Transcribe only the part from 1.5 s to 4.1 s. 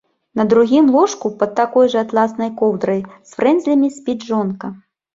такой жа атласнай коўдрай з фрэнзлямі